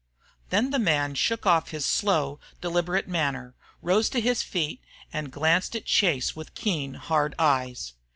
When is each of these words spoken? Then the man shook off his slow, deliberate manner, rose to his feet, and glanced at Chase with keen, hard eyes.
Then 0.49 0.71
the 0.71 0.79
man 0.79 1.13
shook 1.13 1.45
off 1.45 1.69
his 1.69 1.85
slow, 1.85 2.39
deliberate 2.59 3.07
manner, 3.07 3.53
rose 3.83 4.09
to 4.09 4.19
his 4.19 4.41
feet, 4.41 4.81
and 5.13 5.31
glanced 5.31 5.75
at 5.75 5.85
Chase 5.85 6.35
with 6.35 6.55
keen, 6.55 6.95
hard 6.95 7.35
eyes. 7.37 7.93